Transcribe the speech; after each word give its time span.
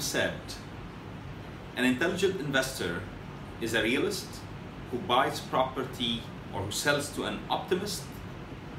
Said, 0.00 0.40
an 1.76 1.84
intelligent 1.84 2.40
investor 2.40 3.02
is 3.60 3.74
a 3.74 3.82
realist 3.82 4.26
who 4.90 4.98
buys 4.98 5.40
property 5.40 6.22
or 6.54 6.62
who 6.62 6.72
sells 6.72 7.10
to 7.10 7.24
an 7.24 7.38
optimist 7.50 8.02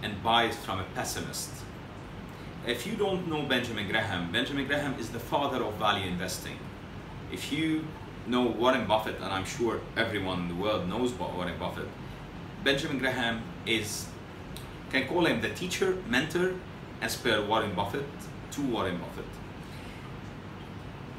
and 0.02 0.24
buys 0.24 0.56
from 0.56 0.80
a 0.80 0.84
pessimist. 0.96 1.52
If 2.66 2.88
you 2.88 2.96
don't 2.96 3.28
know 3.28 3.44
Benjamin 3.44 3.88
Graham, 3.88 4.32
Benjamin 4.32 4.66
Graham 4.66 5.00
is 5.00 5.10
the 5.10 5.20
father 5.20 5.64
of 5.64 5.76
value 5.76 6.08
investing. 6.08 6.58
If 7.32 7.52
you 7.52 7.86
know 8.26 8.48
Warren 8.48 8.88
Buffett, 8.88 9.18
and 9.18 9.26
I'm 9.26 9.46
sure 9.46 9.80
everyone 9.96 10.40
in 10.40 10.48
the 10.48 10.56
world 10.56 10.90
knows 10.90 11.12
about 11.12 11.36
Warren 11.36 11.58
Buffett, 11.60 11.88
Benjamin 12.64 12.98
Graham 12.98 13.44
is, 13.68 14.08
can 14.92 15.08
call 15.08 15.28
him 15.28 15.40
the 15.42 15.50
teacher, 15.50 15.98
mentor, 16.10 16.56
as 17.00 17.16
per 17.16 17.46
Warren 17.46 17.76
Buffett, 17.76 18.06
to 18.52 18.62
Warren 18.62 18.98
Buffett. 18.98 19.26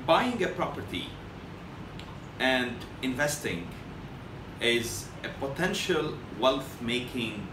Buying 0.05 0.42
a 0.42 0.48
property 0.48 1.06
and 2.41 2.74
investing 3.02 3.69
is 4.61 5.06
a 5.23 5.28
potential 5.28 6.15
wealth 6.41 6.83
making 6.83 7.47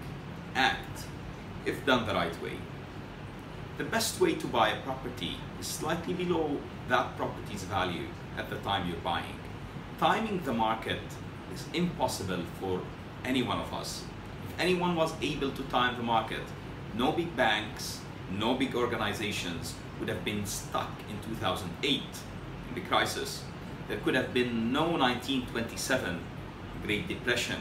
act 0.56 1.06
if 1.68 1.86
done 1.86 2.08
the 2.08 2.14
right 2.16 2.42
way. 2.42 2.58
The 3.78 3.84
best 3.84 4.20
way 4.20 4.34
to 4.34 4.48
buy 4.48 4.70
a 4.70 4.82
property 4.82 5.38
is 5.60 5.68
slightly 5.68 6.16
below 6.16 6.58
that 6.88 7.16
property's 7.18 7.66
value 7.66 8.08
at 8.36 8.50
the 8.50 8.56
time 8.58 8.90
you're 8.90 8.98
buying. 8.98 9.40
Timing 10.00 10.42
the 10.44 10.54
market 10.54 11.02
is 11.54 11.66
impossible 11.76 12.42
for 12.60 12.82
any 13.26 13.44
one 13.44 13.60
of 13.60 13.72
us. 13.76 14.04
If 14.48 14.60
anyone 14.60 14.96
was 14.96 15.14
able 15.22 15.52
to 15.52 15.62
time 15.66 15.98
the 15.98 16.04
market, 16.04 16.46
no 16.96 17.12
big 17.12 17.36
banks, 17.36 18.00
no 18.32 18.56
big 18.56 18.74
organizations 18.74 19.76
would 20.00 20.10
have 20.10 20.26
been 20.26 20.48
stuck 20.48 20.90
in 21.12 21.20
2008 21.30 22.02
in 22.02 22.39
the 22.80 22.88
crisis. 22.88 23.44
There 23.88 23.98
could 23.98 24.16
have 24.16 24.34
been 24.34 24.72
no 24.72 24.84
1927 24.92 26.20
Great 26.84 27.08
Depression 27.08 27.58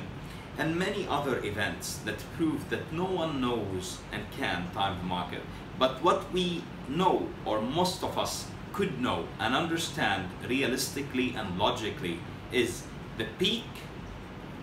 and 0.58 0.78
many 0.78 1.06
other 1.08 1.38
events 1.44 1.98
that 2.04 2.18
prove 2.36 2.68
that 2.70 2.92
no 2.92 3.04
one 3.04 3.40
knows 3.40 3.98
and 4.12 4.22
can 4.32 4.70
time 4.74 4.98
the 4.98 5.04
market. 5.04 5.42
But 5.78 6.02
what 6.02 6.32
we 6.32 6.64
know, 6.88 7.28
or 7.44 7.60
most 7.60 8.02
of 8.02 8.18
us 8.18 8.46
could 8.72 9.00
know 9.00 9.26
and 9.38 9.54
understand 9.54 10.28
realistically 10.48 11.34
and 11.34 11.58
logically, 11.58 12.18
is 12.52 12.82
the 13.18 13.26
peak 13.38 13.64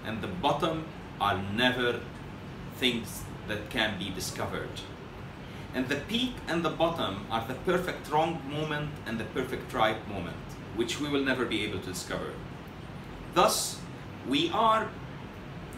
and 0.05 0.21
the 0.21 0.27
bottom 0.27 0.85
are 1.19 1.41
never 1.55 2.01
things 2.77 3.23
that 3.47 3.69
can 3.69 3.97
be 3.97 4.09
discovered. 4.09 4.81
And 5.75 5.89
the 5.89 5.97
peak 6.07 6.33
and 6.47 6.63
the 6.63 6.69
bottom 6.69 7.27
are 7.29 7.45
the 7.45 7.53
perfect 7.53 8.09
wrong 8.09 8.41
moment 8.49 8.91
and 9.05 9.19
the 9.19 9.25
perfect 9.25 9.73
right 9.73 10.07
moment, 10.07 10.37
which 10.77 11.01
we 11.01 11.09
will 11.09 11.23
never 11.23 11.45
be 11.45 11.65
able 11.65 11.79
to 11.79 11.87
discover. 11.87 12.31
Thus, 13.33 13.81
we 14.25 14.49
are 14.51 14.89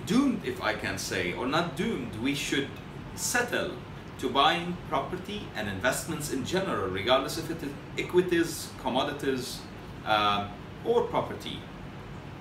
doomed, 0.05 0.45
if 0.45 0.61
I 0.61 0.75
can 0.75 0.99
say, 0.99 1.33
or 1.33 1.47
not 1.47 1.75
doomed, 1.75 2.15
we 2.21 2.35
should 2.35 2.69
settle 3.15 3.71
to 4.19 4.29
buying 4.29 4.77
property 4.87 5.41
and 5.55 5.67
investments 5.67 6.31
in 6.31 6.45
general, 6.45 6.89
regardless 6.89 7.39
if 7.39 7.49
it 7.49 7.63
is 7.63 7.71
equities, 7.97 8.69
commodities, 8.79 9.61
uh, 10.05 10.47
or 10.85 11.01
property. 11.05 11.59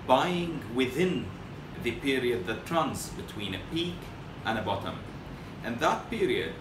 Buying 0.07 0.61
within 0.75 1.25
the 1.83 1.93
period 1.93 2.47
that 2.47 2.71
runs 2.71 3.09
between 3.11 3.55
a 3.55 3.61
peak 3.73 3.95
and 4.45 4.59
a 4.59 4.63
bottom. 4.63 4.99
And 5.65 5.81
that 5.81 6.11
period, 6.11 6.55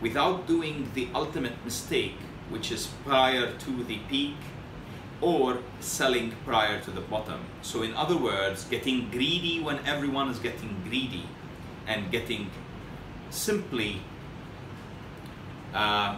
without 0.00 0.46
doing 0.46 0.90
the 0.94 1.08
ultimate 1.14 1.64
mistake, 1.64 2.16
which 2.50 2.70
is 2.70 2.86
prior 3.04 3.52
to 3.56 3.84
the 3.84 3.98
peak 4.08 4.36
or 5.20 5.58
selling 5.80 6.32
prior 6.44 6.80
to 6.80 6.90
the 6.90 7.00
bottom. 7.00 7.40
So 7.62 7.82
in 7.82 7.94
other 7.94 8.16
words, 8.16 8.64
getting 8.64 9.10
greedy 9.10 9.60
when 9.60 9.78
everyone 9.86 10.28
is 10.28 10.38
getting 10.38 10.82
greedy 10.86 11.26
and 11.86 12.10
getting 12.10 12.50
simply 13.30 14.02
uh, 15.74 16.16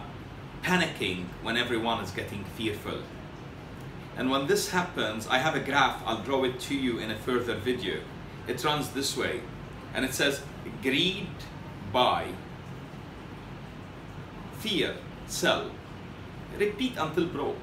panicking 0.63 1.25
when 1.41 1.57
everyone 1.57 2.03
is 2.03 2.11
getting 2.11 2.43
fearful. 2.55 2.99
And 4.17 4.29
when 4.29 4.47
this 4.47 4.69
happens, 4.69 5.27
I 5.27 5.37
have 5.37 5.55
a 5.55 5.59
graph, 5.61 6.01
I'll 6.05 6.21
draw 6.23 6.43
it 6.43 6.59
to 6.61 6.75
you 6.75 6.99
in 6.99 7.11
a 7.11 7.15
further 7.15 7.55
video. 7.55 8.01
It 8.47 8.63
runs 8.65 8.89
this 8.89 9.15
way, 9.15 9.41
and 9.93 10.03
it 10.03 10.13
says 10.13 10.41
greed, 10.81 11.27
buy, 11.93 12.27
fear, 14.59 14.93
sell, 15.27 15.71
repeat 16.57 16.93
until 16.97 17.25
broke. 17.25 17.55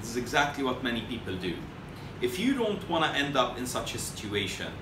This 0.00 0.10
is 0.10 0.16
exactly 0.16 0.64
what 0.64 0.82
many 0.82 1.02
people 1.02 1.36
do. 1.36 1.54
If 2.22 2.38
you 2.38 2.54
don't 2.54 2.88
want 2.88 3.04
to 3.04 3.18
end 3.18 3.36
up 3.36 3.58
in 3.58 3.66
such 3.66 3.94
a 3.94 3.98
situation, 3.98 4.72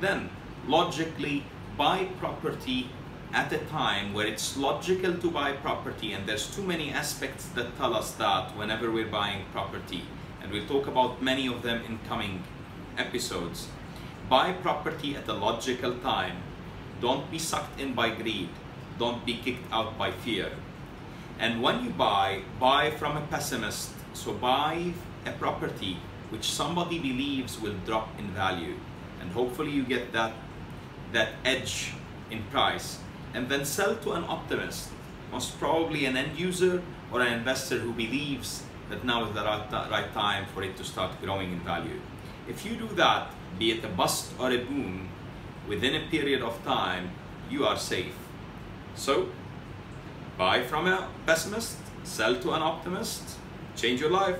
then 0.00 0.28
logically 0.66 1.44
buy 1.76 2.08
property 2.18 2.90
at 3.32 3.52
a 3.52 3.58
time 3.58 4.12
where 4.12 4.26
it's 4.26 4.56
logical 4.56 5.16
to 5.16 5.30
buy 5.30 5.52
property 5.52 6.12
and 6.12 6.26
there's 6.26 6.54
too 6.54 6.62
many 6.62 6.90
aspects 6.90 7.46
that 7.54 7.76
tell 7.78 7.94
us 7.94 8.12
that 8.12 8.54
whenever 8.56 8.90
we're 8.90 9.06
buying 9.06 9.44
property. 9.52 10.02
And 10.42 10.52
we'll 10.52 10.66
talk 10.66 10.86
about 10.86 11.22
many 11.22 11.46
of 11.46 11.62
them 11.62 11.82
in 11.84 11.98
coming 12.08 12.42
episodes. 12.98 13.68
Buy 14.28 14.52
property 14.52 15.16
at 15.16 15.28
a 15.28 15.32
logical 15.32 15.94
time. 15.98 16.42
Don't 17.00 17.30
be 17.30 17.38
sucked 17.38 17.80
in 17.80 17.94
by 17.94 18.10
greed. 18.10 18.50
Don't 18.98 19.24
be 19.24 19.34
kicked 19.34 19.72
out 19.72 19.96
by 19.96 20.10
fear 20.10 20.50
and 21.40 21.60
when 21.60 21.82
you 21.82 21.90
buy 21.90 22.42
buy 22.60 22.90
from 22.92 23.16
a 23.16 23.20
pessimist 23.32 23.90
so 24.12 24.32
buy 24.32 24.92
a 25.26 25.32
property 25.32 25.96
which 26.28 26.52
somebody 26.52 26.98
believes 26.98 27.60
will 27.60 27.76
drop 27.84 28.08
in 28.18 28.28
value 28.28 28.76
and 29.20 29.32
hopefully 29.32 29.70
you 29.70 29.82
get 29.82 30.12
that 30.12 30.32
that 31.12 31.30
edge 31.44 31.92
in 32.30 32.42
price 32.44 32.98
and 33.34 33.48
then 33.48 33.64
sell 33.64 33.96
to 33.96 34.12
an 34.12 34.24
optimist, 34.24 34.88
most 35.32 35.58
probably 35.58 36.04
an 36.06 36.16
end 36.16 36.38
user 36.38 36.82
or 37.12 37.20
an 37.20 37.32
investor 37.32 37.78
who 37.78 37.92
believes 37.92 38.62
that 38.88 39.04
now 39.04 39.24
is 39.24 39.34
the 39.34 39.42
right, 39.42 40.12
time 40.12 40.46
for 40.52 40.62
it 40.62 40.76
to 40.76 40.84
start 40.84 41.10
growing 41.22 41.52
in 41.52 41.60
value. 41.60 42.00
If 42.48 42.64
you 42.64 42.74
do 42.74 42.88
that, 42.96 43.30
be 43.58 43.70
it 43.70 43.84
a 43.84 43.88
bust 43.88 44.32
or 44.38 44.50
a 44.50 44.58
boom, 44.58 45.08
within 45.68 45.94
a 45.94 46.08
period 46.10 46.42
of 46.42 46.62
time, 46.64 47.10
you 47.48 47.64
are 47.64 47.76
safe. 47.76 48.16
So, 48.96 49.28
buy 50.40 50.62
from 50.62 50.86
a 50.86 51.06
pessimist, 51.26 51.76
sell 52.02 52.34
to 52.34 52.52
an 52.52 52.62
optimist, 52.62 53.36
change 53.76 54.00
your 54.00 54.08
life. 54.10 54.38